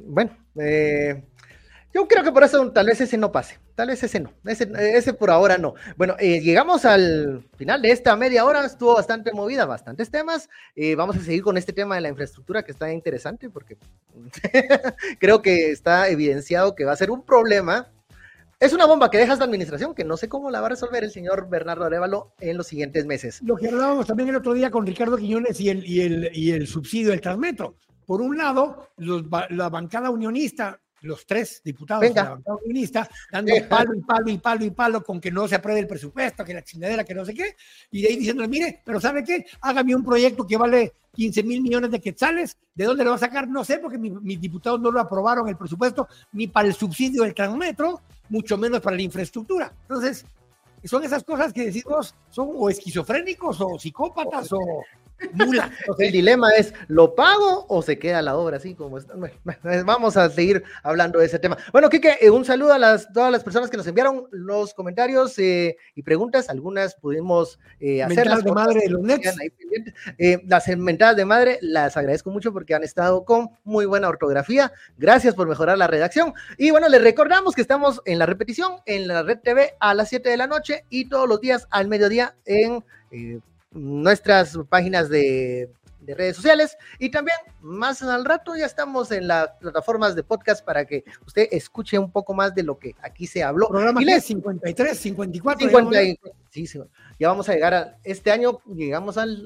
[0.05, 1.21] Bueno, eh
[1.93, 5.13] yo creo que por eso tal vez ese no pase, tal vez ese no, ese,
[5.13, 5.73] por ahora no.
[5.97, 10.49] Bueno, eh, llegamos al final de esta media hora, estuvo bastante movida, bastantes temas.
[10.75, 13.77] Eh, vamos a seguir con este tema de la infraestructura que está interesante porque
[15.19, 17.87] creo que está evidenciado que va a ser un problema.
[18.59, 21.03] Es una bomba que deja esta administración que no sé cómo la va a resolver
[21.03, 23.41] el señor Bernardo Arevalo en los siguientes meses.
[23.41, 26.51] Lo que hablábamos también el otro día con Ricardo Quiñones y el, y el, y
[26.51, 27.77] el subsidio del Transmetro.
[28.05, 33.93] Por un lado, la bancada unionista los tres diputados de la bancada comunista, dando palo
[33.93, 36.63] y palo y palo y palo con que no se apruebe el presupuesto, que la
[36.63, 37.55] chingadera, que no sé qué,
[37.91, 39.45] y de ahí diciéndole, mire, pero ¿sabe qué?
[39.61, 43.19] Hágame un proyecto que vale 15 mil millones de quetzales, ¿de dónde lo va a
[43.19, 43.47] sacar?
[43.47, 47.33] No sé, porque mis diputados no lo aprobaron el presupuesto ni para el subsidio del
[47.33, 49.73] transmetro, mucho menos para la infraestructura.
[49.81, 50.25] Entonces,
[50.83, 54.59] son esas cosas que decimos, son o esquizofrénicos o psicópatas o
[55.33, 55.71] Mula.
[55.97, 59.13] El dilema es, ¿lo pago o se queda la obra así como está?
[59.85, 61.57] Vamos a seguir hablando de ese tema.
[61.71, 65.37] Bueno, Kike, eh, un saludo a las, todas las personas que nos enviaron los comentarios
[65.39, 66.49] eh, y preguntas.
[66.49, 68.27] Algunas pudimos eh, hacer.
[68.27, 69.01] Las de madre de los
[70.45, 74.71] las mentadas de madre las agradezco mucho porque han estado con muy buena ortografía.
[74.97, 76.33] Gracias por mejorar la redacción.
[76.57, 80.09] Y bueno, les recordamos que estamos en la repetición en la Red TV a las
[80.09, 82.83] 7 de la noche y todos los días al mediodía en
[83.71, 85.69] nuestras páginas de,
[86.07, 90.83] redes sociales y también más al rato ya estamos en las plataformas de podcast para
[90.85, 93.69] que usted escuche un poco más de lo que aquí se habló.
[93.69, 95.69] Programa 53, 54.
[96.49, 96.67] Sí,
[97.19, 99.43] ya vamos a llegar a este año, llegamos al,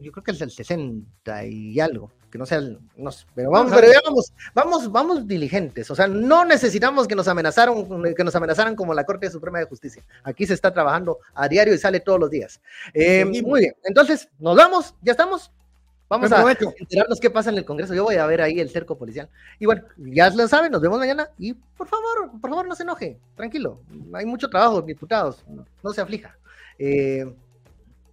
[0.00, 2.60] yo creo que es el 60 y algo que no sea,
[2.96, 7.16] no sé, pero vamos, pero ya vamos, vamos, vamos diligentes, o sea, no necesitamos que
[7.16, 10.04] nos amenazaron, que nos amenazaran como la Corte Suprema de Justicia.
[10.22, 12.60] Aquí se está trabajando a diario y sale todos los días.
[12.94, 15.50] Eh, muy bien, entonces, nos vamos, ya estamos.
[16.10, 16.44] Vamos a
[16.76, 17.94] enterarnos qué pasa en el Congreso.
[17.94, 19.28] Yo voy a ver ahí el cerco policial.
[19.60, 21.30] Y bueno, ya lo saben, nos vemos mañana.
[21.38, 23.20] Y por favor, por favor, no se enoje.
[23.36, 23.80] Tranquilo.
[24.12, 25.44] Hay mucho trabajo, diputados.
[25.84, 26.36] No, se aflija.
[26.80, 27.32] Eh,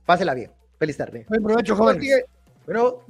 [0.05, 0.51] pásela bien.
[0.77, 1.25] Feliz tarde.
[1.27, 1.99] Buen provecho, joven.
[2.67, 3.01] Bueno,